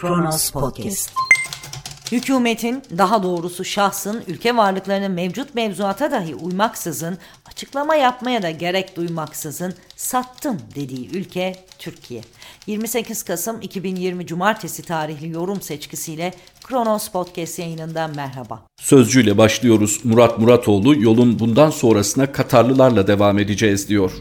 Kronos 0.00 0.50
Podcast. 0.50 1.12
Hükümetin, 2.12 2.82
daha 2.98 3.22
doğrusu 3.22 3.64
şahsın 3.64 4.22
ülke 4.28 4.56
varlıklarının 4.56 5.10
mevcut 5.10 5.54
mevzuata 5.54 6.10
dahi 6.10 6.34
uymaksızın, 6.34 7.18
açıklama 7.46 7.94
yapmaya 7.94 8.42
da 8.42 8.50
gerek 8.50 8.96
duymaksızın 8.96 9.74
sattım 9.96 10.58
dediği 10.74 11.10
ülke 11.16 11.64
Türkiye. 11.78 12.22
28 12.66 13.22
Kasım 13.22 13.60
2020 13.60 14.26
Cumartesi 14.26 14.82
tarihli 14.82 15.28
yorum 15.28 15.60
seçkisiyle 15.60 16.34
Kronos 16.64 17.08
Podcast 17.08 17.58
yayınından 17.58 18.16
merhaba. 18.16 18.62
Sözcüyle 18.80 19.38
başlıyoruz. 19.38 20.00
Murat 20.04 20.38
Muratoğlu 20.38 21.02
yolun 21.02 21.38
bundan 21.38 21.70
sonrasına 21.70 22.32
Katarlılarla 22.32 23.06
devam 23.06 23.38
edeceğiz 23.38 23.88
diyor. 23.88 24.12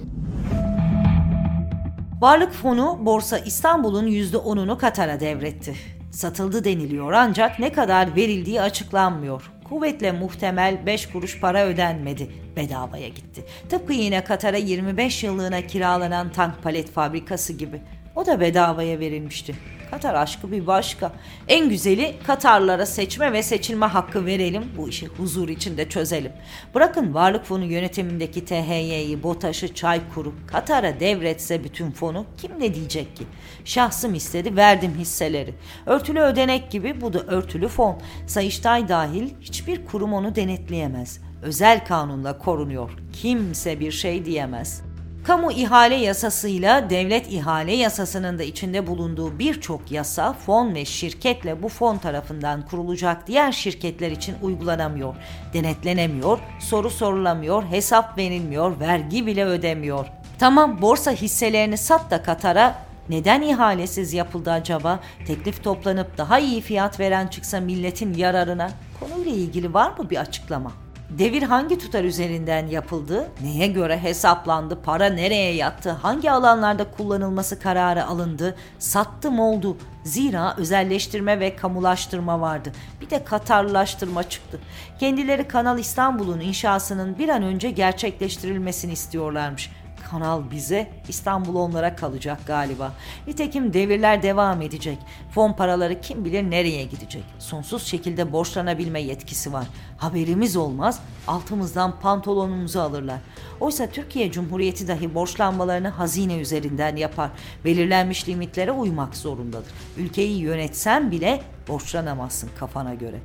Varlık 2.21 2.53
fonu 2.53 2.97
Borsa 3.01 3.37
İstanbul'un 3.37 4.07
%10'unu 4.07 4.77
Katar'a 4.77 5.19
devretti. 5.19 5.75
Satıldı 6.11 6.63
deniliyor 6.63 7.11
ancak 7.11 7.59
ne 7.59 7.71
kadar 7.71 8.15
verildiği 8.15 8.61
açıklanmıyor. 8.61 9.51
Kuvvetle 9.69 10.11
muhtemel 10.11 10.85
5 10.85 11.09
kuruş 11.09 11.39
para 11.39 11.65
ödenmedi. 11.65 12.31
Bedavaya 12.55 13.07
gitti. 13.07 13.45
Tıpkı 13.69 13.93
yine 13.93 14.23
Katar'a 14.23 14.57
25 14.57 15.23
yıllığına 15.23 15.61
kiralanan 15.61 16.31
tank 16.31 16.63
palet 16.63 16.91
fabrikası 16.91 17.53
gibi. 17.53 17.81
O 18.19 18.25
da 18.25 18.39
bedavaya 18.39 18.99
verilmişti. 18.99 19.55
Katar 19.91 20.13
aşkı 20.13 20.51
bir 20.51 20.67
başka. 20.67 21.11
En 21.47 21.69
güzeli 21.69 22.15
Katarlara 22.27 22.85
seçme 22.85 23.33
ve 23.33 23.43
seçilme 23.43 23.85
hakkı 23.85 24.25
verelim. 24.25 24.63
Bu 24.77 24.89
işi 24.89 25.07
huzur 25.07 25.49
içinde 25.49 25.89
çözelim. 25.89 26.31
Bırakın 26.75 27.13
Varlık 27.13 27.45
Fonu 27.45 27.65
yönetimindeki 27.65 28.45
THY'yi, 28.45 29.23
BOTAŞ'ı, 29.23 29.73
Çaykur'u 29.73 30.33
Katar'a 30.47 30.99
devretse 30.99 31.63
bütün 31.63 31.91
fonu 31.91 32.25
kim 32.37 32.59
ne 32.59 32.73
diyecek 32.73 33.15
ki? 33.15 33.23
Şahsım 33.65 34.13
istedi 34.13 34.55
verdim 34.55 34.95
hisseleri. 34.97 35.53
Örtülü 35.85 36.19
ödenek 36.19 36.71
gibi 36.71 37.01
bu 37.01 37.13
da 37.13 37.19
örtülü 37.19 37.67
fon. 37.67 37.97
Sayıştay 38.27 38.87
dahil 38.87 39.29
hiçbir 39.41 39.85
kurum 39.85 40.13
onu 40.13 40.35
denetleyemez. 40.35 41.19
Özel 41.41 41.85
kanunla 41.85 42.37
korunuyor. 42.37 42.91
Kimse 43.13 43.79
bir 43.79 43.91
şey 43.91 44.25
diyemez. 44.25 44.88
Kamu 45.29 45.51
ihale 45.51 45.95
yasasıyla 45.95 46.89
devlet 46.89 47.31
ihale 47.31 47.73
yasasının 47.75 48.39
da 48.39 48.43
içinde 48.43 48.87
bulunduğu 48.87 49.39
birçok 49.39 49.91
yasa 49.91 50.33
fon 50.33 50.75
ve 50.75 50.85
şirketle 50.85 51.63
bu 51.63 51.69
fon 51.69 51.97
tarafından 51.97 52.65
kurulacak 52.65 53.27
diğer 53.27 53.51
şirketler 53.51 54.11
için 54.11 54.35
uygulanamıyor, 54.41 55.15
denetlenemiyor, 55.53 56.39
soru 56.59 56.89
sorulamıyor, 56.89 57.63
hesap 57.63 58.17
verilmiyor, 58.17 58.79
vergi 58.79 59.25
bile 59.25 59.45
ödemiyor. 59.45 60.05
Tamam 60.39 60.81
borsa 60.81 61.11
hisselerini 61.11 61.77
sat 61.77 62.11
da 62.11 62.23
Katar'a 62.23 62.75
neden 63.09 63.41
ihalesiz 63.41 64.13
yapıldı 64.13 64.51
acaba? 64.51 64.99
Teklif 65.27 65.63
toplanıp 65.63 66.17
daha 66.17 66.39
iyi 66.39 66.61
fiyat 66.61 66.99
veren 66.99 67.27
çıksa 67.27 67.59
milletin 67.59 68.13
yararına? 68.13 68.71
Konuyla 68.99 69.31
ilgili 69.31 69.73
var 69.73 69.91
mı 69.97 70.09
bir 70.09 70.17
açıklama? 70.17 70.88
Devir 71.09 71.43
hangi 71.43 71.77
tutar 71.77 72.03
üzerinden 72.03 72.67
yapıldı? 72.67 73.29
Neye 73.41 73.67
göre 73.67 73.99
hesaplandı? 73.99 74.81
Para 74.83 75.05
nereye 75.05 75.55
yattı? 75.55 75.89
Hangi 75.89 76.31
alanlarda 76.31 76.91
kullanılması 76.91 77.59
kararı 77.59 78.05
alındı? 78.05 78.55
Sattım 78.79 79.39
oldu. 79.39 79.77
Zira 80.03 80.55
özelleştirme 80.57 81.39
ve 81.39 81.55
kamulaştırma 81.55 82.41
vardı. 82.41 82.71
Bir 83.01 83.09
de 83.09 83.23
Katarlaştırma 83.23 84.23
çıktı. 84.23 84.59
Kendileri 84.99 85.47
Kanal 85.47 85.79
İstanbul'un 85.79 86.39
inşasının 86.39 87.17
bir 87.17 87.29
an 87.29 87.43
önce 87.43 87.71
gerçekleştirilmesini 87.71 88.91
istiyorlarmış. 88.91 89.69
Kanal 90.11 90.51
bize, 90.51 90.89
İstanbul 91.07 91.55
onlara 91.55 91.95
kalacak 91.95 92.39
galiba. 92.47 92.93
Nitekim 93.27 93.73
devirler 93.73 94.23
devam 94.23 94.61
edecek. 94.61 94.97
Fon 95.31 95.53
paraları 95.53 96.01
kim 96.01 96.25
bilir 96.25 96.51
nereye 96.51 96.83
gidecek. 96.83 97.23
Sonsuz 97.39 97.83
şekilde 97.83 98.31
borçlanabilme 98.31 99.01
yetkisi 99.01 99.53
var. 99.53 99.67
Haberimiz 99.97 100.55
olmaz, 100.55 100.99
altımızdan 101.27 101.99
pantolonumuzu 101.99 102.79
alırlar. 102.79 103.19
Oysa 103.59 103.87
Türkiye 103.87 104.31
Cumhuriyeti 104.31 104.87
dahi 104.87 105.15
borçlanmalarını 105.15 105.89
hazine 105.89 106.37
üzerinden 106.37 106.95
yapar. 106.95 107.29
Belirlenmiş 107.65 108.29
limitlere 108.29 108.71
uymak 108.71 109.15
zorundadır. 109.15 109.71
Ülkeyi 109.97 110.39
yönetsen 110.39 111.11
bile 111.11 111.41
borçlanamazsın 111.67 112.49
kafana 112.59 112.93
göre. 112.93 113.19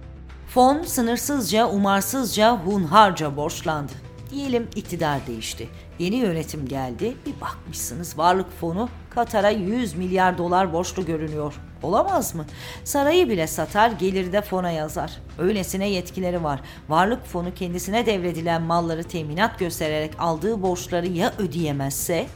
Fon 0.48 0.82
sınırsızca, 0.82 1.68
umarsızca, 1.68 2.56
hunharca 2.56 3.36
borçlandı. 3.36 3.92
Diyelim 4.34 4.68
iktidar 4.76 5.26
değişti. 5.26 5.68
Yeni 5.98 6.16
yönetim 6.16 6.68
geldi. 6.68 7.14
Bir 7.26 7.40
bakmışsınız 7.40 8.18
varlık 8.18 8.60
fonu 8.60 8.88
Katar'a 9.10 9.50
100 9.50 9.94
milyar 9.94 10.38
dolar 10.38 10.72
borçlu 10.72 11.06
görünüyor. 11.06 11.54
Olamaz 11.82 12.34
mı? 12.34 12.46
Sarayı 12.84 13.28
bile 13.28 13.46
satar, 13.46 13.90
geliri 13.90 14.32
de 14.32 14.40
fona 14.40 14.70
yazar. 14.70 15.12
Öylesine 15.38 15.88
yetkileri 15.88 16.44
var. 16.44 16.60
Varlık 16.88 17.26
fonu 17.26 17.54
kendisine 17.54 18.06
devredilen 18.06 18.62
malları 18.62 19.04
teminat 19.04 19.58
göstererek 19.58 20.12
aldığı 20.18 20.62
borçları 20.62 21.06
ya 21.06 21.32
ödeyemezse 21.38 22.26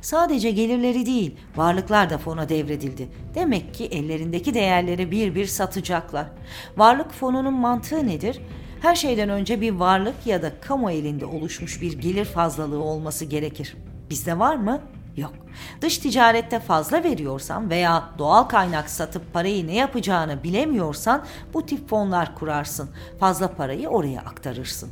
Sadece 0.00 0.50
gelirleri 0.50 1.06
değil, 1.06 1.36
varlıklar 1.56 2.10
da 2.10 2.18
fona 2.18 2.48
devredildi. 2.48 3.08
Demek 3.34 3.74
ki 3.74 3.84
ellerindeki 3.84 4.54
değerleri 4.54 5.10
bir 5.10 5.34
bir 5.34 5.46
satacaklar. 5.46 6.26
Varlık 6.76 7.12
fonunun 7.12 7.54
mantığı 7.54 8.06
nedir? 8.06 8.40
Her 8.82 8.94
şeyden 8.94 9.28
önce 9.28 9.60
bir 9.60 9.70
varlık 9.72 10.26
ya 10.26 10.42
da 10.42 10.60
kamu 10.60 10.90
elinde 10.90 11.26
oluşmuş 11.26 11.82
bir 11.82 11.92
gelir 11.92 12.24
fazlalığı 12.24 12.82
olması 12.82 13.24
gerekir. 13.24 13.76
Bizde 14.10 14.38
var 14.38 14.56
mı? 14.56 14.80
Yok. 15.16 15.32
Dış 15.80 15.98
ticarette 15.98 16.60
fazla 16.60 17.04
veriyorsan 17.04 17.70
veya 17.70 18.10
doğal 18.18 18.42
kaynak 18.42 18.90
satıp 18.90 19.32
parayı 19.32 19.66
ne 19.66 19.74
yapacağını 19.74 20.42
bilemiyorsan 20.42 21.24
bu 21.54 21.66
tip 21.66 21.88
fonlar 21.88 22.34
kurarsın. 22.34 22.90
Fazla 23.20 23.48
parayı 23.48 23.88
oraya 23.88 24.20
aktarırsın. 24.20 24.90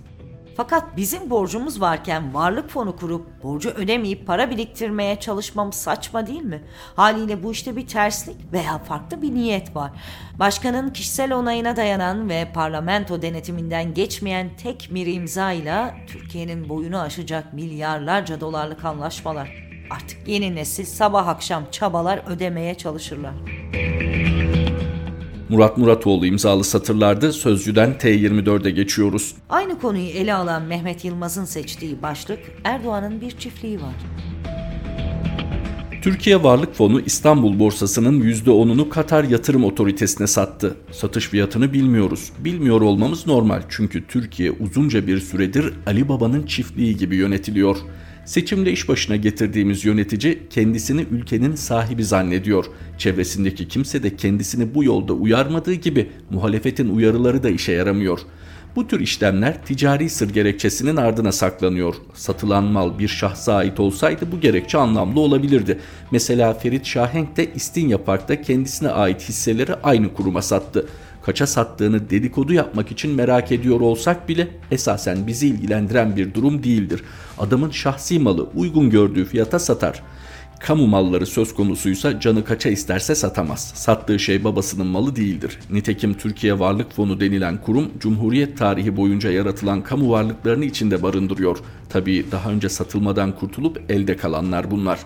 Fakat 0.57 0.97
bizim 0.97 1.31
borcumuz 1.31 1.81
varken 1.81 2.35
varlık 2.35 2.71
fonu 2.71 2.97
kurup 2.97 3.43
borcu 3.43 3.71
ödemeyip 3.71 4.27
para 4.27 4.51
biriktirmeye 4.51 5.21
çalışmamız 5.21 5.75
saçma 5.75 6.27
değil 6.27 6.43
mi? 6.43 6.63
Haliyle 6.97 7.43
bu 7.43 7.53
işte 7.53 7.77
bir 7.77 7.87
terslik 7.87 8.53
veya 8.53 8.79
farklı 8.79 9.23
bir 9.23 9.35
niyet 9.35 9.77
var. 9.77 9.91
Başkanın 10.39 10.91
kişisel 10.91 11.33
onayına 11.33 11.77
dayanan 11.77 12.29
ve 12.29 12.49
parlamento 12.55 13.23
denetiminden 13.23 13.95
geçmeyen 13.95 14.51
tek 14.63 14.89
bir 14.91 15.07
imzayla 15.07 15.95
Türkiye'nin 16.07 16.69
boyunu 16.69 17.01
aşacak 17.01 17.53
milyarlarca 17.53 18.41
dolarlık 18.41 18.85
anlaşmalar. 18.85 19.67
Artık 19.91 20.29
yeni 20.29 20.55
nesil 20.55 20.85
sabah 20.85 21.29
akşam 21.29 21.65
çabalar 21.71 22.23
ödemeye 22.27 22.75
çalışırlar. 22.75 23.35
Murat 25.49 25.79
Muratoğlu 25.79 26.27
imzalı 26.27 26.65
satırlarda 26.65 27.33
Sözcü'den 27.33 27.95
T24'e 27.95 28.71
geçiyoruz. 28.71 29.35
Aynı 29.49 29.79
konuyu 29.79 30.09
ele 30.09 30.35
alan 30.35 30.63
Mehmet 30.63 31.05
Yılmaz'ın 31.05 31.45
seçtiği 31.45 32.03
başlık 32.03 32.39
Erdoğan'ın 32.65 33.21
bir 33.21 33.31
çiftliği 33.31 33.81
var. 33.81 33.95
Türkiye 36.03 36.43
Varlık 36.43 36.75
Fonu 36.75 37.01
İstanbul 37.01 37.59
borsasının 37.59 38.21
%10'unu 38.21 38.89
Katar 38.89 39.25
Yatırım 39.25 39.65
Otoritesi'ne 39.65 40.27
sattı. 40.27 40.77
Satış 40.93 41.29
fiyatını 41.29 41.73
bilmiyoruz. 41.73 42.33
Bilmiyor 42.39 42.81
olmamız 42.81 43.27
normal 43.27 43.63
çünkü 43.69 44.07
Türkiye 44.07 44.51
uzunca 44.51 45.07
bir 45.07 45.21
süredir 45.21 45.75
Ali 45.87 46.09
Baba'nın 46.09 46.47
çiftliği 46.47 46.97
gibi 46.97 47.17
yönetiliyor. 47.17 47.77
Seçimde 48.27 48.73
iş 48.73 48.89
başına 48.89 49.17
getirdiğimiz 49.17 49.85
yönetici 49.85 50.39
kendisini 50.51 51.07
ülkenin 51.11 51.55
sahibi 51.55 52.05
zannediyor. 52.05 52.65
Çevresindeki 52.99 53.69
kimse 53.69 54.03
de 54.03 54.17
kendisini 54.17 54.75
bu 54.75 54.85
yolda 54.85 55.13
uyarmadığı 55.13 55.75
gibi 55.75 56.11
muhalefetin 56.31 56.97
uyarıları 56.97 57.43
da 57.43 57.51
işe 57.51 57.73
yaramıyor. 57.73 58.21
Bu 58.77 58.89
tür 58.89 59.01
işlemler 59.01 59.65
ticari 59.65 60.11
sır 60.11 60.31
gerekçesinin 60.31 60.97
ardına 60.97 61.33
saklanıyor. 61.33 61.95
Satılan 62.15 62.65
mal 62.65 62.99
bir 62.99 63.09
şahsa 63.09 63.55
ait 63.55 63.81
olsaydı 63.81 64.33
bu 64.33 64.41
gerekçe 64.41 64.79
anlamlı 64.79 65.21
olabilirdi. 65.21 65.79
Mesela 66.11 66.55
Ferit 66.55 66.87
Şahenk 66.87 67.37
de 67.37 67.53
İstinye 67.55 67.97
Park'ta 67.97 68.43
kendisine 68.43 68.89
ait 68.89 69.21
hisseleri 69.29 69.75
aynı 69.75 70.15
kuruma 70.15 70.43
sattı 70.43 70.87
kaça 71.27 71.47
sattığını 71.47 72.11
dedikodu 72.11 72.53
yapmak 72.53 72.93
için 72.93 73.11
merak 73.11 73.53
ediyor 73.53 73.81
olsak 73.81 74.29
bile 74.29 74.49
esasen 74.71 75.27
bizi 75.27 75.47
ilgilendiren 75.47 76.17
bir 76.17 76.35
durum 76.35 76.63
değildir. 76.63 77.03
Adamın 77.39 77.71
şahsi 77.71 78.19
malı 78.19 78.47
uygun 78.55 78.91
gördüğü 78.91 79.25
fiyata 79.25 79.59
satar. 79.59 80.03
Kamu 80.61 80.87
malları 80.87 81.27
söz 81.27 81.55
konusuysa 81.55 82.21
canı 82.21 82.45
kaça 82.45 82.69
isterse 82.69 83.15
satamaz. 83.15 83.73
Sattığı 83.75 84.19
şey 84.19 84.45
babasının 84.45 84.87
malı 84.87 85.17
değildir. 85.17 85.59
Nitekim 85.71 86.15
Türkiye 86.15 86.59
Varlık 86.59 86.93
Fonu 86.93 87.21
denilen 87.21 87.61
kurum 87.63 87.91
Cumhuriyet 88.01 88.59
tarihi 88.59 88.97
boyunca 88.97 89.31
yaratılan 89.31 89.83
kamu 89.83 90.11
varlıklarını 90.11 90.65
içinde 90.65 91.03
barındırıyor. 91.03 91.59
Tabii 91.89 92.27
daha 92.33 92.51
önce 92.51 92.69
satılmadan 92.69 93.33
kurtulup 93.33 93.83
elde 93.89 94.17
kalanlar 94.17 94.71
bunlar. 94.71 94.99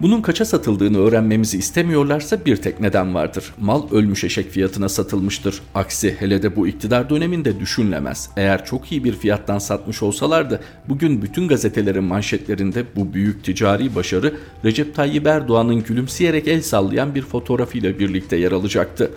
Bunun 0.00 0.22
kaça 0.22 0.44
satıldığını 0.44 0.98
öğrenmemizi 0.98 1.58
istemiyorlarsa 1.58 2.44
bir 2.44 2.56
tek 2.56 2.80
neden 2.80 3.14
vardır. 3.14 3.54
Mal 3.60 3.90
ölmüş 3.92 4.24
eşek 4.24 4.50
fiyatına 4.50 4.88
satılmıştır. 4.88 5.60
Aksi 5.74 6.16
hele 6.18 6.42
de 6.42 6.56
bu 6.56 6.68
iktidar 6.68 7.10
döneminde 7.10 7.60
düşünülemez. 7.60 8.30
Eğer 8.36 8.64
çok 8.64 8.92
iyi 8.92 9.04
bir 9.04 9.12
fiyattan 9.12 9.58
satmış 9.58 10.02
olsalardı 10.02 10.60
bugün 10.88 11.22
bütün 11.22 11.48
gazetelerin 11.48 12.04
manşetlerinde 12.04 12.84
bu 12.96 13.14
büyük 13.14 13.44
ticari 13.44 13.94
başarı 13.94 14.34
Recep 14.64 14.94
Tayyip 14.94 15.26
Erdoğan'ın 15.26 15.82
gülümseyerek 15.82 16.48
el 16.48 16.62
sallayan 16.62 17.14
bir 17.14 17.22
fotoğrafıyla 17.22 17.98
birlikte 17.98 18.36
yer 18.36 18.52
alacaktı. 18.52 19.10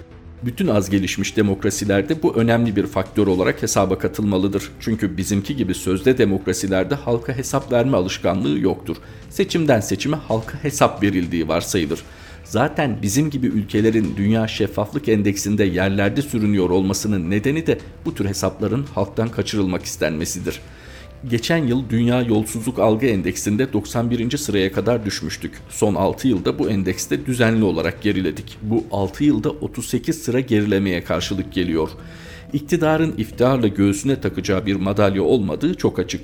Bütün 0.44 0.68
az 0.68 0.89
gelişmiş 0.89 1.38
demokrasilerde 1.38 2.24
bu 2.24 2.36
önemli 2.36 2.75
bir 2.75 2.88
faktör 2.88 3.28
olarak 3.28 3.62
hesaba 3.62 4.00
katılmalıdır. 4.00 4.72
Çünkü 4.80 5.18
bizimki 5.18 5.56
gibi 5.56 5.74
sözde 5.74 6.18
demokrasilerde 6.18 6.95
halka 6.95 7.38
hesap 7.38 7.72
verme 7.72 7.98
alışkanlığı 7.98 8.60
yoktur. 8.60 8.98
Seçimden 9.30 9.80
seçime 9.80 10.18
halka 10.18 10.63
hesap 10.63 11.04
verildiği 11.04 11.48
varsayılır. 11.48 12.04
Zaten 12.44 12.98
bizim 13.01 13.30
gibi 13.30 13.48
ülkelerin 13.48 14.13
Dünya 14.18 14.48
Şeffaflık 14.48 15.10
Endeksinde 15.10 15.63
yerlerde 15.63 16.22
sürünüyor 16.22 16.69
olmasının 16.69 17.30
nedeni 17.30 17.68
de 17.68 17.80
bu 18.06 18.16
tür 18.16 18.25
hesapların 18.25 18.86
halktan 18.95 19.30
kaçırılmak 19.30 19.84
istenmesidir. 19.84 20.60
Geçen 21.25 21.68
yıl 21.68 21.90
Dünya 21.90 22.22
Yolsuzluk 22.22 22.80
Algı 22.80 23.06
Endeksinde 23.06 23.74
91. 23.74 24.38
sıraya 24.38 24.72
kadar 24.72 25.06
düşmüştük. 25.06 25.62
Son 25.69 25.96
6 25.96 26.28
yılda 26.28 26.60
bu 26.60 26.69
endekste 26.69 27.25
düzenli 27.25 27.64
olarak 27.64 28.02
geriledik. 28.02 28.58
Bu 28.62 28.84
6 28.92 29.24
yılda 29.24 29.50
38 29.50 30.24
sıra 30.24 30.40
gerilemeye 30.40 31.04
karşılık 31.04 31.54
geliyor. 31.54 31.90
İktidarın 32.54 33.16
iftiharla 33.18 33.68
göğsüne 33.68 34.22
takacağı 34.22 34.66
bir 34.66 34.75
madalya 34.75 35.24
olmadığı 35.24 35.74
çok 35.74 36.00
açık. 36.00 36.22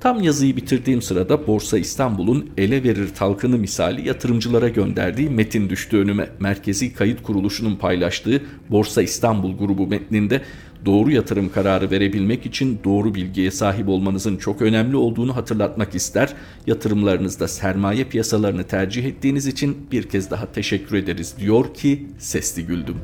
Tam 0.00 0.22
yazıyı 0.22 0.56
bitirdiğim 0.56 1.02
sırada 1.02 1.46
Borsa 1.46 1.78
İstanbul'un 1.78 2.50
ele 2.58 2.84
verir 2.84 3.08
talkını 3.14 3.58
misali 3.58 4.08
yatırımcılara 4.08 4.68
gönderdiği 4.68 5.30
metin 5.30 5.70
düştü 5.70 5.96
önüme. 5.96 6.28
Merkezi 6.40 6.94
Kayıt 6.94 7.22
Kuruluşu'nun 7.22 7.76
paylaştığı 7.76 8.42
Borsa 8.70 9.02
İstanbul 9.02 9.58
grubu 9.58 9.86
metninde 9.86 10.42
doğru 10.86 11.10
yatırım 11.10 11.52
kararı 11.52 11.90
verebilmek 11.90 12.46
için 12.46 12.80
doğru 12.84 13.14
bilgiye 13.14 13.50
sahip 13.50 13.88
olmanızın 13.88 14.36
çok 14.36 14.62
önemli 14.62 14.96
olduğunu 14.96 15.36
hatırlatmak 15.36 15.94
ister. 15.94 16.34
Yatırımlarınızda 16.66 17.48
sermaye 17.48 18.04
piyasalarını 18.04 18.64
tercih 18.64 19.04
ettiğiniz 19.04 19.46
için 19.46 19.86
bir 19.92 20.08
kez 20.08 20.30
daha 20.30 20.52
teşekkür 20.52 20.96
ederiz 20.96 21.34
diyor 21.38 21.74
ki 21.74 22.06
sesli 22.18 22.66
güldüm. 22.66 22.96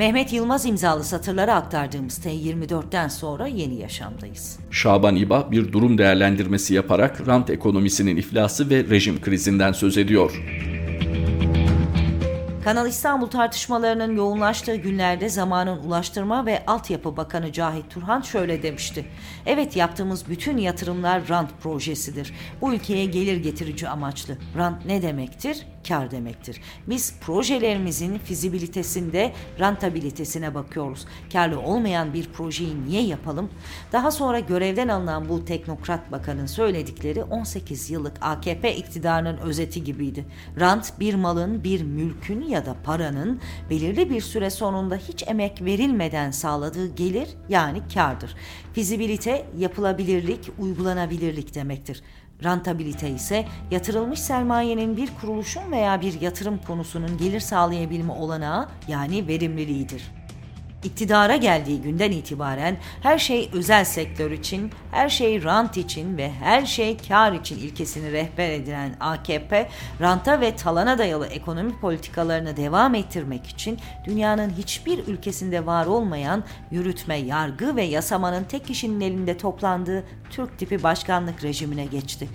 Mehmet 0.00 0.32
Yılmaz 0.32 0.66
imzalı 0.66 1.04
satırları 1.04 1.54
aktardığımız 1.54 2.18
T24'ten 2.18 3.08
sonra 3.08 3.46
yeni 3.46 3.74
yaşamdayız. 3.74 4.58
Şaban 4.70 5.16
İba 5.16 5.48
bir 5.50 5.72
durum 5.72 5.98
değerlendirmesi 5.98 6.74
yaparak 6.74 7.26
rant 7.26 7.50
ekonomisinin 7.50 8.16
iflası 8.16 8.70
ve 8.70 8.84
rejim 8.84 9.20
krizinden 9.20 9.72
söz 9.72 9.98
ediyor. 9.98 10.42
Kanal 12.64 12.88
İstanbul 12.88 13.26
tartışmalarının 13.26 14.16
yoğunlaştığı 14.16 14.76
günlerde 14.76 15.28
zamanın 15.28 15.78
Ulaştırma 15.78 16.46
ve 16.46 16.62
Altyapı 16.66 17.16
Bakanı 17.16 17.52
Cahit 17.52 17.90
Turhan 17.90 18.20
şöyle 18.20 18.62
demişti. 18.62 19.04
Evet 19.46 19.76
yaptığımız 19.76 20.28
bütün 20.28 20.56
yatırımlar 20.56 21.28
rant 21.28 21.50
projesidir. 21.62 22.34
Bu 22.60 22.74
ülkeye 22.74 23.04
gelir 23.04 23.36
getirici 23.36 23.88
amaçlı. 23.88 24.38
Rant 24.56 24.86
ne 24.86 25.02
demektir? 25.02 25.66
Kar 25.88 26.10
demektir. 26.10 26.60
Biz 26.86 27.14
projelerimizin 27.20 28.18
fizibilitesinde 28.18 29.32
rentabilitesine 29.58 30.54
bakıyoruz. 30.54 31.06
Karlı 31.32 31.60
olmayan 31.60 32.14
bir 32.14 32.28
projeyi 32.32 32.84
niye 32.84 33.02
yapalım? 33.02 33.50
Daha 33.92 34.10
sonra 34.10 34.40
görevden 34.40 34.88
alınan 34.88 35.28
bu 35.28 35.44
teknokrat 35.44 36.12
bakanın 36.12 36.46
söyledikleri 36.46 37.22
18 37.22 37.90
yıllık 37.90 38.16
AKP 38.20 38.76
iktidarının 38.76 39.36
özeti 39.36 39.84
gibiydi. 39.84 40.24
Rant 40.60 41.00
bir 41.00 41.14
malın, 41.14 41.64
bir 41.64 41.82
mülkün 41.82 42.42
ya 42.42 42.66
da 42.66 42.76
paranın 42.84 43.40
belirli 43.70 44.10
bir 44.10 44.20
süre 44.20 44.50
sonunda 44.50 44.96
hiç 44.96 45.28
emek 45.28 45.62
verilmeden 45.62 46.30
sağladığı 46.30 46.94
gelir 46.94 47.28
yani 47.48 47.82
kardır. 47.94 48.36
Fizibilite 48.72 49.46
yapılabilirlik, 49.58 50.50
uygulanabilirlik 50.58 51.54
demektir. 51.54 52.02
Rentabilite 52.44 53.10
ise 53.10 53.44
yatırılmış 53.70 54.20
sermayenin 54.20 54.96
bir 54.96 55.10
kuruluşun 55.20 55.72
veya 55.72 56.00
bir 56.00 56.20
yatırım 56.20 56.60
konusunun 56.66 57.18
gelir 57.18 57.40
sağlayabilme 57.40 58.12
olanağı 58.12 58.68
yani 58.88 59.28
verimliliğidir. 59.28 60.19
İktidara 60.84 61.36
geldiği 61.36 61.82
günden 61.82 62.10
itibaren 62.10 62.76
her 63.02 63.18
şey 63.18 63.50
özel 63.52 63.84
sektör 63.84 64.30
için, 64.30 64.70
her 64.90 65.08
şey 65.08 65.44
rant 65.44 65.76
için 65.76 66.16
ve 66.16 66.30
her 66.32 66.66
şey 66.66 66.96
kar 67.08 67.32
için 67.32 67.58
ilkesini 67.58 68.12
rehber 68.12 68.50
edilen 68.50 68.96
AKP, 69.00 69.68
ranta 70.00 70.40
ve 70.40 70.56
talana 70.56 70.98
dayalı 70.98 71.26
ekonomi 71.26 71.80
politikalarını 71.80 72.56
devam 72.56 72.94
ettirmek 72.94 73.46
için 73.46 73.78
dünyanın 74.04 74.50
hiçbir 74.50 75.06
ülkesinde 75.06 75.66
var 75.66 75.86
olmayan 75.86 76.44
yürütme, 76.70 77.16
yargı 77.16 77.76
ve 77.76 77.82
yasamanın 77.82 78.44
tek 78.44 78.66
kişinin 78.66 79.00
elinde 79.00 79.36
toplandığı 79.36 80.04
Türk 80.30 80.58
tipi 80.58 80.82
başkanlık 80.82 81.44
rejimine 81.44 81.84
geçti 81.84 82.28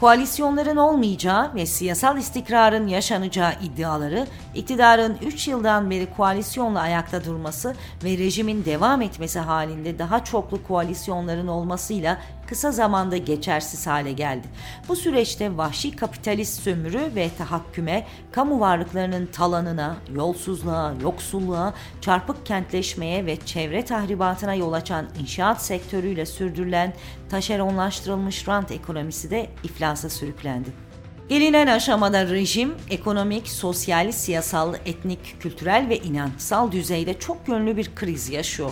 koalisyonların 0.00 0.76
olmayacağı 0.76 1.54
ve 1.54 1.66
siyasal 1.66 2.18
istikrarın 2.18 2.86
yaşanacağı 2.86 3.52
iddiaları, 3.62 4.26
iktidarın 4.54 5.16
3 5.22 5.48
yıldan 5.48 5.90
beri 5.90 6.14
koalisyonla 6.16 6.80
ayakta 6.80 7.24
durması 7.24 7.74
ve 8.04 8.18
rejimin 8.18 8.64
devam 8.64 9.02
etmesi 9.02 9.38
halinde 9.38 9.98
daha 9.98 10.24
çoklu 10.24 10.62
koalisyonların 10.68 11.46
olmasıyla 11.46 12.18
kısa 12.48 12.72
zamanda 12.72 13.16
geçersiz 13.16 13.86
hale 13.86 14.12
geldi. 14.12 14.46
Bu 14.88 14.96
süreçte 14.96 15.56
vahşi 15.56 15.96
kapitalist 15.96 16.62
sömürü 16.62 17.14
ve 17.14 17.30
tahakküme, 17.38 18.06
kamu 18.32 18.60
varlıklarının 18.60 19.26
talanına, 19.26 19.96
yolsuzluğa, 20.14 20.94
yoksulluğa, 21.02 21.74
çarpık 22.00 22.46
kentleşmeye 22.46 23.26
ve 23.26 23.36
çevre 23.36 23.84
tahribatına 23.84 24.54
yol 24.54 24.72
açan 24.72 25.06
inşaat 25.20 25.62
sektörüyle 25.62 26.26
sürdürülen 26.26 26.94
taşeronlaştırılmış 27.30 28.48
rant 28.48 28.70
ekonomisi 28.70 29.30
de 29.30 29.50
iflasa 29.64 30.10
sürüklendi. 30.10 30.87
Gelinen 31.28 31.66
aşamada 31.66 32.26
rejim 32.26 32.74
ekonomik, 32.90 33.48
sosyal, 33.48 34.12
siyasal, 34.12 34.74
etnik, 34.86 35.40
kültürel 35.40 35.88
ve 35.88 35.98
inançsal 35.98 36.72
düzeyde 36.72 37.18
çok 37.18 37.48
yönlü 37.48 37.76
bir 37.76 37.94
kriz 37.94 38.28
yaşıyor. 38.28 38.70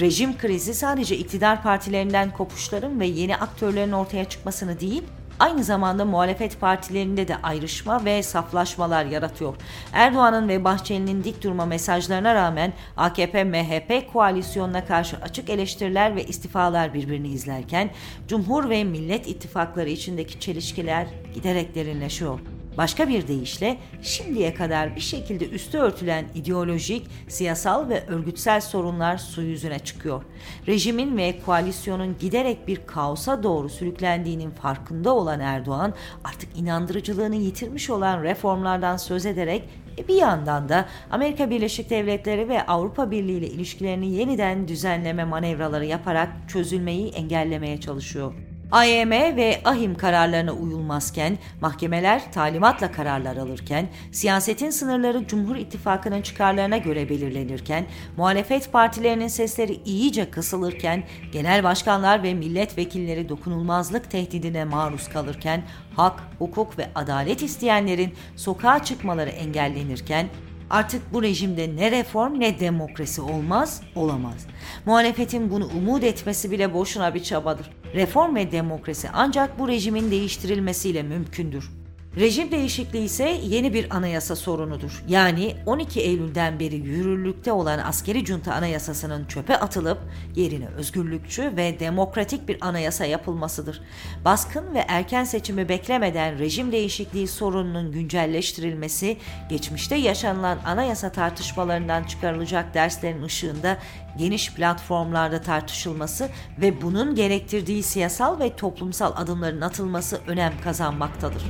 Rejim 0.00 0.38
krizi 0.38 0.74
sadece 0.74 1.16
iktidar 1.16 1.62
partilerinden 1.62 2.30
kopuşların 2.30 3.00
ve 3.00 3.06
yeni 3.06 3.36
aktörlerin 3.36 3.92
ortaya 3.92 4.24
çıkmasını 4.24 4.80
değil, 4.80 5.02
aynı 5.38 5.64
zamanda 5.64 6.04
muhalefet 6.04 6.60
partilerinde 6.60 7.28
de 7.28 7.36
ayrışma 7.42 8.04
ve 8.04 8.22
saflaşmalar 8.22 9.04
yaratıyor. 9.04 9.54
Erdoğan'ın 9.92 10.48
ve 10.48 10.64
Bahçeli'nin 10.64 11.24
dik 11.24 11.42
durma 11.42 11.66
mesajlarına 11.66 12.34
rağmen 12.34 12.72
AKP-MHP 12.96 14.12
koalisyonuna 14.12 14.84
karşı 14.84 15.16
açık 15.16 15.50
eleştiriler 15.50 16.16
ve 16.16 16.24
istifalar 16.24 16.94
birbirini 16.94 17.28
izlerken 17.28 17.90
Cumhur 18.28 18.70
ve 18.70 18.84
Millet 18.84 19.28
ittifakları 19.28 19.88
içindeki 19.88 20.40
çelişkiler 20.40 21.06
giderek 21.34 21.74
derinleşiyor. 21.74 22.38
Başka 22.76 23.08
bir 23.08 23.28
deyişle 23.28 23.76
şimdiye 24.02 24.54
kadar 24.54 24.96
bir 24.96 25.00
şekilde 25.00 25.48
üstü 25.48 25.78
örtülen 25.78 26.24
ideolojik, 26.34 27.06
siyasal 27.28 27.88
ve 27.88 28.06
örgütsel 28.06 28.60
sorunlar 28.60 29.18
su 29.18 29.42
yüzüne 29.42 29.78
çıkıyor. 29.78 30.22
Rejimin 30.66 31.16
ve 31.16 31.34
koalisyonun 31.46 32.16
giderek 32.20 32.68
bir 32.68 32.80
kaosa 32.86 33.42
doğru 33.42 33.68
sürüklendiğinin 33.68 34.50
farkında 34.50 35.14
olan 35.14 35.40
Erdoğan 35.40 35.94
artık 36.24 36.56
inandırıcılığını 36.56 37.36
yitirmiş 37.36 37.90
olan 37.90 38.22
reformlardan 38.22 38.96
söz 38.96 39.26
ederek 39.26 39.68
e 39.98 40.08
bir 40.08 40.14
yandan 40.14 40.68
da 40.68 40.88
Amerika 41.10 41.50
Birleşik 41.50 41.90
Devletleri 41.90 42.48
ve 42.48 42.66
Avrupa 42.66 43.10
Birliği 43.10 43.38
ile 43.38 43.46
ilişkilerini 43.46 44.12
yeniden 44.12 44.68
düzenleme 44.68 45.24
manevraları 45.24 45.84
yaparak 45.84 46.28
çözülmeyi 46.48 47.08
engellemeye 47.08 47.80
çalışıyor. 47.80 48.51
AYM 48.72 49.10
ve 49.10 49.60
AHİM 49.64 49.94
kararlarına 49.94 50.52
uyulmazken, 50.52 51.38
mahkemeler 51.60 52.32
talimatla 52.32 52.92
kararlar 52.92 53.36
alırken, 53.36 53.88
siyasetin 54.12 54.70
sınırları 54.70 55.26
Cumhur 55.26 55.56
İttifakı'nın 55.56 56.22
çıkarlarına 56.22 56.76
göre 56.76 57.08
belirlenirken, 57.08 57.86
muhalefet 58.16 58.72
partilerinin 58.72 59.28
sesleri 59.28 59.80
iyice 59.84 60.30
kısılırken, 60.30 61.04
genel 61.32 61.64
başkanlar 61.64 62.22
ve 62.22 62.34
milletvekilleri 62.34 63.28
dokunulmazlık 63.28 64.10
tehdidine 64.10 64.64
maruz 64.64 65.08
kalırken, 65.08 65.62
hak, 65.96 66.20
hukuk 66.38 66.78
ve 66.78 66.88
adalet 66.94 67.42
isteyenlerin 67.42 68.14
sokağa 68.36 68.84
çıkmaları 68.84 69.30
engellenirken, 69.30 70.26
Artık 70.70 71.12
bu 71.12 71.22
rejimde 71.22 71.76
ne 71.76 71.90
reform 71.90 72.40
ne 72.40 72.60
demokrasi 72.60 73.20
olmaz, 73.20 73.82
olamaz. 73.94 74.46
Muhalefetin 74.86 75.50
bunu 75.50 75.66
umut 75.66 76.04
etmesi 76.04 76.50
bile 76.50 76.74
boşuna 76.74 77.14
bir 77.14 77.22
çabadır. 77.22 77.70
Reform 77.94 78.36
ve 78.36 78.52
demokrasi 78.52 79.08
ancak 79.12 79.58
bu 79.58 79.68
rejimin 79.68 80.10
değiştirilmesiyle 80.10 81.02
mümkündür. 81.02 81.70
Rejim 82.16 82.50
değişikliği 82.50 83.04
ise 83.04 83.40
yeni 83.42 83.74
bir 83.74 83.96
anayasa 83.96 84.36
sorunudur. 84.36 85.04
Yani 85.08 85.56
12 85.66 86.00
Eylül'den 86.00 86.60
beri 86.60 86.76
yürürlükte 86.76 87.52
olan 87.52 87.78
askeri 87.78 88.26
junta 88.26 88.54
anayasasının 88.54 89.24
çöpe 89.24 89.56
atılıp 89.56 89.98
yerine 90.36 90.66
özgürlükçü 90.66 91.56
ve 91.56 91.80
demokratik 91.80 92.48
bir 92.48 92.56
anayasa 92.60 93.04
yapılmasıdır. 93.04 93.80
Baskın 94.24 94.74
ve 94.74 94.84
erken 94.88 95.24
seçimi 95.24 95.68
beklemeden 95.68 96.38
rejim 96.38 96.72
değişikliği 96.72 97.28
sorununun 97.28 97.92
güncelleştirilmesi, 97.92 99.16
geçmişte 99.48 99.96
yaşanılan 99.96 100.58
anayasa 100.64 101.12
tartışmalarından 101.12 102.04
çıkarılacak 102.04 102.74
derslerin 102.74 103.22
ışığında 103.22 103.78
geniş 104.18 104.54
platformlarda 104.54 105.40
tartışılması 105.40 106.28
ve 106.60 106.82
bunun 106.82 107.14
gerektirdiği 107.14 107.82
siyasal 107.82 108.40
ve 108.40 108.56
toplumsal 108.56 109.12
adımların 109.16 109.60
atılması 109.60 110.20
önem 110.26 110.52
kazanmaktadır. 110.64 111.42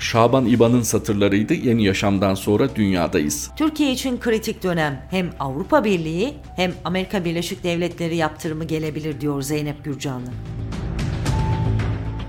Şaban 0.00 0.46
İban'ın 0.46 0.82
satırlarıydı. 0.82 1.54
Yeni 1.54 1.84
yaşamdan 1.84 2.34
sonra 2.34 2.76
dünyadayız. 2.76 3.50
Türkiye 3.56 3.92
için 3.92 4.20
kritik 4.20 4.62
dönem. 4.62 5.06
Hem 5.10 5.30
Avrupa 5.40 5.84
Birliği 5.84 6.34
hem 6.56 6.72
Amerika 6.84 7.24
Birleşik 7.24 7.64
Devletleri 7.64 8.16
yaptırımı 8.16 8.64
gelebilir 8.64 9.20
diyor 9.20 9.42
Zeynep 9.42 9.84
Gürcanlı. 9.84 10.30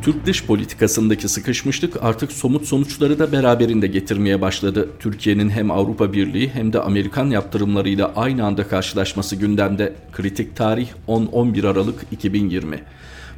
Türk 0.01 0.25
dış 0.25 0.45
politikasındaki 0.45 1.29
sıkışmışlık 1.29 2.03
artık 2.03 2.31
somut 2.31 2.65
sonuçları 2.65 3.19
da 3.19 3.31
beraberinde 3.31 3.87
getirmeye 3.87 4.41
başladı. 4.41 4.89
Türkiye'nin 4.99 5.49
hem 5.49 5.71
Avrupa 5.71 6.13
Birliği 6.13 6.49
hem 6.49 6.73
de 6.73 6.79
Amerikan 6.79 7.25
yaptırımlarıyla 7.29 8.13
aynı 8.15 8.45
anda 8.45 8.67
karşılaşması 8.67 9.35
gündemde. 9.35 9.93
Kritik 10.11 10.55
tarih 10.55 10.87
10-11 11.07 11.67
Aralık 11.67 12.05
2020. 12.11 12.83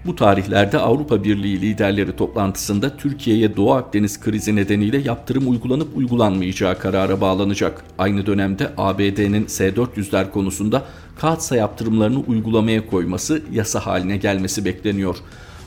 Bu 0.06 0.16
tarihlerde 0.16 0.78
Avrupa 0.78 1.24
Birliği 1.24 1.62
liderleri 1.62 2.16
toplantısında 2.16 2.98
Türkiye'ye 2.98 3.56
Doğu 3.56 3.74
Akdeniz 3.74 4.20
krizi 4.20 4.56
nedeniyle 4.56 4.98
yaptırım 4.98 5.50
uygulanıp 5.50 5.98
uygulanmayacağı 5.98 6.80
karara 6.80 7.22
bağlanacak. 7.22 7.84
Aynı 7.98 8.26
dönemde 8.26 8.72
ABD'nin 8.78 9.48
S-400'ler 9.48 10.32
konusunda 10.32 10.86
Kaatsa 11.20 11.56
yaptırımlarını 11.56 12.20
uygulamaya 12.20 12.88
koyması 12.88 13.42
yasa 13.52 13.86
haline 13.86 14.18
gelmesi 14.18 14.66
bekleniyor. 14.66 15.16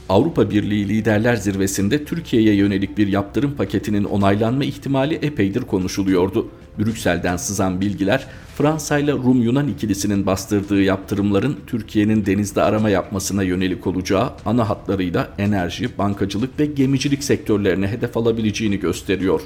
Avrupa 0.09 0.51
Birliği 0.51 0.89
Liderler 0.89 1.37
Zirvesi'nde 1.37 2.05
Türkiye'ye 2.05 2.55
yönelik 2.55 2.99
bir 2.99 3.09
yaptırım 3.09 3.55
paketinin 3.55 4.05
onaylanma 4.05 4.65
ihtimali 4.65 5.15
epeydir 5.15 5.61
konuşuluyordu. 5.61 6.49
Brüksel'den 6.79 7.37
sızan 7.37 7.81
bilgiler 7.81 8.27
Fransa 8.59 8.99
ile 8.99 9.13
Rum 9.13 9.43
Yunan 9.43 9.69
ikilisinin 9.69 10.27
bastırdığı 10.27 10.83
yaptırımların 10.83 11.57
Türkiye'nin 11.67 12.27
denizde 12.27 12.63
arama 12.63 12.91
yapmasına 12.91 13.43
yönelik 13.43 13.87
olacağı 13.87 14.31
ana 14.45 14.69
hatlarıyla 14.69 15.29
enerji, 15.39 15.99
bankacılık 15.99 16.61
ve 16.61 16.67
gemicilik 16.67 17.25
sektörlerine 17.25 17.89
hedef 17.89 18.17
alabileceğini 18.17 18.81
gösteriyor. 18.81 19.41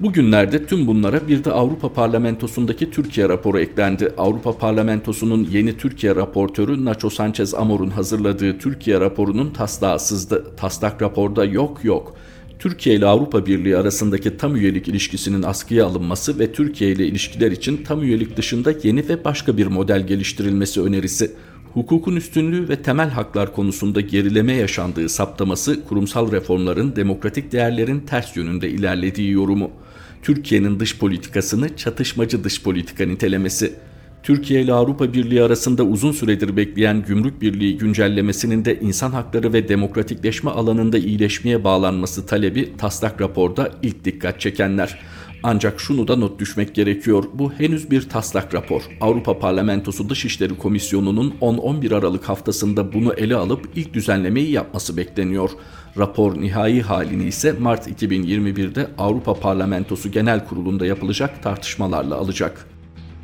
Bugünlerde 0.00 0.66
tüm 0.66 0.86
bunlara 0.86 1.28
bir 1.28 1.44
de 1.44 1.52
Avrupa 1.52 1.92
Parlamentosu'ndaki 1.92 2.90
Türkiye 2.90 3.28
raporu 3.28 3.60
eklendi. 3.60 4.12
Avrupa 4.18 4.58
Parlamentosu'nun 4.58 5.48
yeni 5.50 5.76
Türkiye 5.76 6.14
raportörü 6.14 6.84
Nacho 6.84 7.10
Sanchez 7.10 7.54
Amor'un 7.54 7.90
hazırladığı 7.90 8.58
Türkiye 8.58 9.00
raporunun 9.00 9.50
taslağı 9.50 10.00
sızdı. 10.00 10.46
Taslak 10.56 11.02
raporda 11.02 11.44
yok 11.44 11.84
yok. 11.84 12.16
Türkiye 12.58 12.96
ile 12.96 13.06
Avrupa 13.06 13.46
Birliği 13.46 13.76
arasındaki 13.76 14.36
tam 14.36 14.56
üyelik 14.56 14.88
ilişkisinin 14.88 15.42
askıya 15.42 15.86
alınması 15.86 16.38
ve 16.38 16.52
Türkiye 16.52 16.90
ile 16.90 17.06
ilişkiler 17.06 17.50
için 17.50 17.84
tam 17.84 18.02
üyelik 18.02 18.36
dışında 18.36 18.74
yeni 18.82 19.08
ve 19.08 19.24
başka 19.24 19.56
bir 19.56 19.66
model 19.66 20.06
geliştirilmesi 20.06 20.82
önerisi. 20.82 21.32
Hukukun 21.74 22.16
üstünlüğü 22.16 22.68
ve 22.68 22.82
temel 22.82 23.08
haklar 23.08 23.52
konusunda 23.52 24.00
gerileme 24.00 24.52
yaşandığı 24.52 25.08
saptaması 25.08 25.84
kurumsal 25.84 26.32
reformların 26.32 26.96
demokratik 26.96 27.52
değerlerin 27.52 28.00
ters 28.00 28.36
yönünde 28.36 28.70
ilerlediği 28.70 29.30
yorumu. 29.30 29.70
Türkiye'nin 30.22 30.80
dış 30.80 30.98
politikasını 30.98 31.76
çatışmacı 31.76 32.44
dış 32.44 32.62
politika 32.62 33.06
nitelemesi. 33.06 33.72
Türkiye 34.22 34.62
ile 34.62 34.72
Avrupa 34.72 35.12
Birliği 35.12 35.42
arasında 35.42 35.82
uzun 35.82 36.12
süredir 36.12 36.56
bekleyen 36.56 37.04
gümrük 37.08 37.42
birliği 37.42 37.78
güncellemesinin 37.78 38.64
de 38.64 38.80
insan 38.80 39.10
hakları 39.10 39.52
ve 39.52 39.68
demokratikleşme 39.68 40.50
alanında 40.50 40.98
iyileşmeye 40.98 41.64
bağlanması 41.64 42.26
talebi 42.26 42.76
taslak 42.76 43.20
raporda 43.20 43.70
ilk 43.82 44.04
dikkat 44.04 44.40
çekenler. 44.40 44.98
Ancak 45.42 45.80
şunu 45.80 46.08
da 46.08 46.16
not 46.16 46.40
düşmek 46.40 46.74
gerekiyor. 46.74 47.24
Bu 47.34 47.52
henüz 47.52 47.90
bir 47.90 48.08
taslak 48.08 48.54
rapor. 48.54 48.82
Avrupa 49.00 49.38
Parlamentosu 49.38 50.10
Dışişleri 50.10 50.58
Komisyonu'nun 50.58 51.34
10-11 51.40 51.94
Aralık 51.94 52.28
haftasında 52.28 52.92
bunu 52.92 53.12
ele 53.12 53.36
alıp 53.36 53.68
ilk 53.74 53.94
düzenlemeyi 53.94 54.50
yapması 54.50 54.96
bekleniyor. 54.96 55.50
Rapor 55.98 56.40
nihai 56.40 56.80
halini 56.80 57.24
ise 57.24 57.52
Mart 57.52 57.88
2021'de 57.88 58.88
Avrupa 58.98 59.34
Parlamentosu 59.34 60.10
Genel 60.10 60.46
Kurulu'nda 60.46 60.86
yapılacak 60.86 61.42
tartışmalarla 61.42 62.16
alacak. 62.16 62.66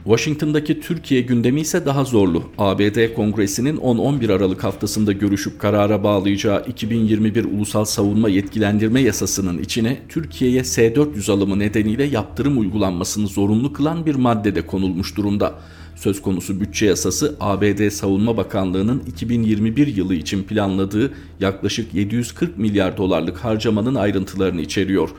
Washington'daki 0.05 0.81
Türkiye 0.81 1.21
gündemi 1.21 1.61
ise 1.61 1.87
daha 1.87 2.05
zorlu. 2.05 2.43
ABD 2.59 3.15
Kongresi'nin 3.15 3.77
10-11 3.77 4.33
Aralık 4.33 4.65
haftasında 4.65 5.13
görüşüp 5.13 5.61
karara 5.61 6.05
bağlayacağı 6.05 6.65
2021 6.67 7.45
Ulusal 7.45 7.85
Savunma 7.85 8.29
Yetkilendirme 8.29 9.01
Yasası'nın 9.01 9.59
içine 9.59 9.99
Türkiye'ye 10.09 10.65
S-400 10.65 11.33
alımı 11.33 11.59
nedeniyle 11.59 12.05
yaptırım 12.05 12.59
uygulanmasını 12.59 13.27
zorunlu 13.27 13.73
kılan 13.73 14.07
bir 14.07 14.15
madde 14.15 14.55
de 14.55 14.67
konulmuş 14.67 15.17
durumda. 15.17 15.55
Söz 15.95 16.23
konusu 16.23 16.61
bütçe 16.61 16.87
yasası 16.87 17.37
ABD 17.41 17.91
Savunma 17.91 18.37
Bakanlığı'nın 18.37 19.03
2021 19.07 19.87
yılı 19.87 20.15
için 20.15 20.43
planladığı 20.43 21.13
yaklaşık 21.41 21.95
740 21.95 22.59
milyar 22.59 22.97
dolarlık 22.97 23.37
harcamanın 23.37 23.95
ayrıntılarını 23.95 24.61
içeriyor. 24.61 25.11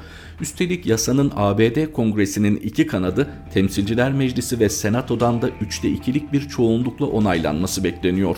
Üstelik 0.41 0.85
yasanın 0.85 1.31
ABD 1.35 1.91
Kongresi'nin 1.91 2.55
iki 2.55 2.87
kanadı 2.87 3.27
Temsilciler 3.53 4.13
Meclisi 4.13 4.59
ve 4.59 4.69
Senato'dan 4.69 5.41
da 5.41 5.49
3'te 5.49 5.87
2'lik 5.87 6.33
bir 6.33 6.47
çoğunlukla 6.47 7.05
onaylanması 7.05 7.83
bekleniyor. 7.83 8.37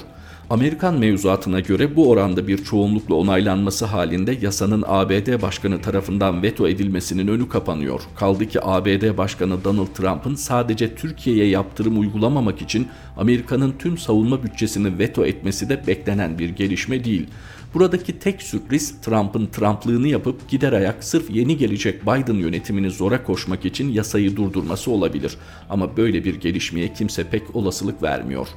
Amerikan 0.49 0.99
mevzuatına 0.99 1.59
göre 1.59 1.95
bu 1.95 2.09
oranda 2.09 2.47
bir 2.47 2.63
çoğunlukla 2.63 3.15
onaylanması 3.15 3.85
halinde 3.85 4.37
yasanın 4.41 4.83
ABD 4.87 5.41
Başkanı 5.41 5.81
tarafından 5.81 6.43
veto 6.43 6.67
edilmesinin 6.67 7.27
önü 7.27 7.49
kapanıyor. 7.49 8.01
Kaldı 8.15 8.45
ki 8.45 8.59
ABD 8.61 9.17
Başkanı 9.17 9.63
Donald 9.63 9.87
Trump'ın 9.87 10.35
sadece 10.35 10.95
Türkiye'ye 10.95 11.47
yaptırım 11.47 11.99
uygulamamak 11.99 12.61
için 12.61 12.87
Amerika'nın 13.17 13.73
tüm 13.79 13.97
savunma 13.97 14.43
bütçesini 14.43 14.99
veto 14.99 15.25
etmesi 15.25 15.69
de 15.69 15.87
beklenen 15.87 16.39
bir 16.39 16.49
gelişme 16.49 17.03
değil. 17.03 17.27
Buradaki 17.73 18.19
tek 18.19 18.41
sürpriz 18.41 19.01
Trump'ın 19.01 19.45
Trumplığını 19.45 20.07
yapıp 20.07 20.49
gider 20.49 20.73
ayak 20.73 21.03
sırf 21.03 21.29
yeni 21.29 21.57
gelecek 21.57 22.01
Biden 22.03 22.33
yönetimini 22.33 22.91
zora 22.91 23.23
koşmak 23.23 23.65
için 23.65 23.91
yasayı 23.91 24.35
durdurması 24.35 24.91
olabilir. 24.91 25.37
Ama 25.69 25.97
böyle 25.97 26.23
bir 26.23 26.35
gelişmeye 26.35 26.93
kimse 26.93 27.23
pek 27.23 27.55
olasılık 27.55 28.03
vermiyor. 28.03 28.47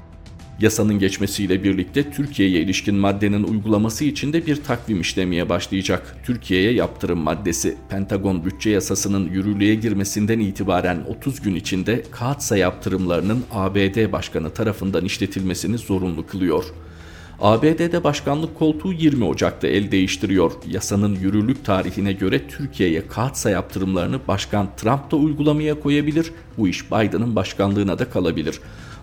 Yasanın 0.61 0.99
geçmesiyle 0.99 1.65
birlikte 1.65 2.11
Türkiye'ye 2.11 2.61
ilişkin 2.61 2.95
maddenin 2.95 3.43
uygulaması 3.43 4.05
için 4.05 4.33
de 4.33 4.47
bir 4.47 4.65
takvim 4.65 5.01
işlemeye 5.01 5.49
başlayacak. 5.49 6.17
Türkiye'ye 6.25 6.73
yaptırım 6.73 7.19
maddesi 7.19 7.77
Pentagon 7.91 8.45
bütçe 8.45 8.71
yasasının 8.71 9.31
yürürlüğe 9.31 9.75
girmesinden 9.75 10.39
itibaren 10.39 11.05
30 11.09 11.41
gün 11.41 11.55
içinde 11.55 12.03
Kaatsa 12.11 12.57
yaptırımlarının 12.57 13.45
ABD 13.53 14.13
Başkanı 14.13 14.51
tarafından 14.51 15.05
işletilmesini 15.05 15.79
zorunlu 15.79 16.27
kılıyor. 16.27 16.65
ABD'de 17.41 18.05
başkanlık 18.05 18.59
koltuğu 18.59 18.93
20 18.93 19.25
Ocak'ta 19.25 19.69
el 19.69 19.91
değiştiriyor. 19.91 20.53
Yasanın 20.67 21.15
yürürlük 21.15 21.65
tarihine 21.65 22.13
göre 22.13 22.49
Türkiye'ye 22.49 23.07
Kaatsa 23.07 23.51
yaptırımlarını 23.51 24.21
Başkan 24.29 24.69
Trump 24.77 25.11
da 25.11 25.17
uygulamaya 25.17 25.81
koyabilir. 25.81 26.33
Bu 26.59 26.69
iş 26.69 26.91
Biden'ın 26.91 27.37
başkanlığına 27.37 27.99
da 27.99 28.11
kalabilir. 28.11 28.61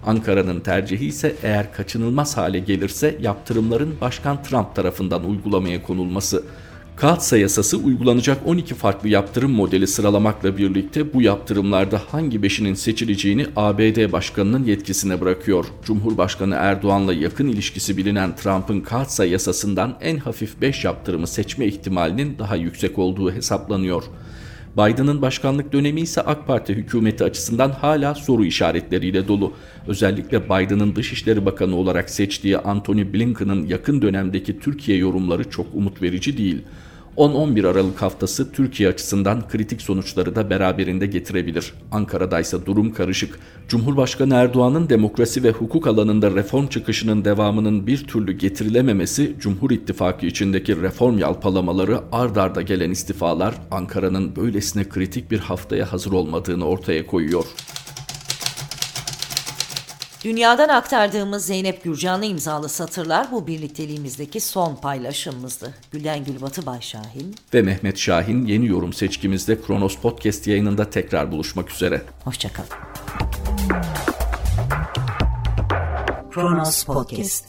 Ankara'nın 0.08 0.60
tercihi 0.60 1.06
ise 1.06 1.36
eğer 1.44 1.74
kaçınılmaz 1.74 2.38
hale 2.38 2.60
gelirse 2.60 3.18
yaptırımların 3.22 3.96
Başkan 4.02 4.44
Trump 4.44 4.76
tarafından 4.76 5.30
uygulamaya 5.30 5.84
konulması. 5.84 6.44
Kaatsa 6.96 7.38
yasası 7.38 7.78
uygulanacak 7.78 8.38
12 8.46 8.76
farklı 8.76 9.10
yaptırım 9.10 9.52
modeli 9.52 9.88
sıralamakla 9.88 10.58
birlikte 10.58 11.14
bu 11.14 11.22
yaptırımlarda 11.22 12.02
hangi 12.12 12.44
beşinin 12.44 12.74
seçileceğini 12.74 13.48
ABD 13.56 14.12
Başkanı'nın 14.12 14.66
yetkisine 14.66 15.22
bırakıyor. 15.22 15.66
Cumhurbaşkanı 15.86 16.56
Erdoğan'la 16.56 17.14
yakın 17.14 17.48
ilişkisi 17.48 17.98
bilinen 17.98 18.36
Trump'ın 18.36 18.82
Kaatsa 18.82 19.26
yasasından 19.26 19.98
en 20.02 20.18
hafif 20.18 20.62
5 20.62 20.86
yaptırımı 20.86 21.28
seçme 21.28 21.66
ihtimalinin 21.66 22.40
daha 22.40 22.56
yüksek 22.56 23.00
olduğu 23.00 23.32
hesaplanıyor. 23.32 24.04
Biden'ın 24.77 25.22
başkanlık 25.22 25.74
dönemi 25.74 26.01
ise 26.01 26.22
AK 26.22 26.48
Parti 26.48 26.74
hükümeti 26.74 27.24
açısından 27.24 27.69
hala 27.69 28.15
soru 28.15 28.46
işaretleriyle 28.46 29.27
dolu. 29.27 29.53
Özellikle 29.88 30.46
Biden'ın 30.46 30.96
Dışişleri 30.96 31.46
Bakanı 31.46 31.75
olarak 31.75 32.10
seçtiği 32.10 32.57
Antony 32.57 33.13
Blinken'ın 33.13 33.65
yakın 33.65 34.01
dönemdeki 34.01 34.60
Türkiye 34.60 34.98
yorumları 34.98 35.50
çok 35.50 35.67
umut 35.74 36.01
verici 36.01 36.38
değil. 36.38 36.62
10-11 37.17 37.67
Aralık 37.67 38.01
haftası 38.01 38.51
Türkiye 38.51 38.89
açısından 38.89 39.47
kritik 39.47 39.81
sonuçları 39.81 40.36
da 40.36 40.50
beraberinde 40.50 41.05
getirebilir. 41.05 41.74
Ankara'daysa 41.91 42.65
durum 42.65 42.93
karışık. 42.93 43.39
Cumhurbaşkanı 43.67 44.33
Erdoğan'ın 44.33 44.89
demokrasi 44.89 45.43
ve 45.43 45.51
hukuk 45.51 45.88
alanında 45.88 46.31
reform 46.31 46.67
çıkışının 46.67 47.25
devamının 47.25 47.88
bir 47.88 48.07
türlü 48.07 48.31
getirilememesi, 48.31 49.36
Cumhur 49.39 49.71
İttifakı 49.71 50.25
içindeki 50.25 50.81
reform 50.81 51.17
yalpalamaları, 51.17 52.00
ard 52.12 52.36
arda 52.36 52.62
gelen 52.62 52.91
istifalar 52.91 53.55
Ankara'nın 53.71 54.36
böylesine 54.36 54.89
kritik 54.89 55.31
bir 55.31 55.39
haftaya 55.39 55.91
hazır 55.93 56.12
olmadığını 56.12 56.65
ortaya 56.65 57.05
koyuyor. 57.07 57.45
Dünyadan 60.27 60.69
aktardığımız 60.69 61.46
Zeynep 61.46 61.84
Gürcanlı 61.84 62.25
imzalı 62.25 62.69
satırlar 62.69 63.27
bu 63.31 63.48
birlikteliğimizdeki 63.48 64.39
son 64.39 64.75
paylaşımımızdı. 64.75 65.74
Gülden 65.91 66.25
Gülbatı 66.25 66.65
Bayşahin. 66.65 67.36
Ve 67.53 67.62
Mehmet 67.62 67.98
Şahin 67.98 68.46
yeni 68.46 68.67
yorum 68.67 68.93
seçkimizde 68.93 69.62
Kronos 69.62 69.96
Podcast 69.96 70.48
yayınında 70.48 70.89
tekrar 70.89 71.31
buluşmak 71.31 71.72
üzere. 71.72 72.01
Hoşçakalın. 72.24 72.69
Kronos 76.31 76.84
Podcast 76.84 77.46